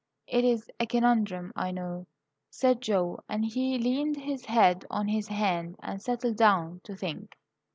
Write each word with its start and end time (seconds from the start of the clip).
'""It 0.27 0.43
is 0.43 0.67
a 0.79 0.87
conundrum, 0.87 1.53
I 1.55 1.69
know," 1.69 2.07
said 2.49 2.81
Joe; 2.81 3.19
and 3.29 3.45
he 3.45 3.77
leaned 3.77 4.17
his 4.17 4.45
head 4.45 4.83
on 4.89 5.07
his 5.07 5.27
hand 5.27 5.75
and 5.79 6.01
settled 6.01 6.37
down 6.37 6.81
to 6.85 6.95
think. 6.95 7.37